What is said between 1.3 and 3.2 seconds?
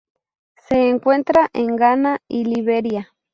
en Ghana y Liberia.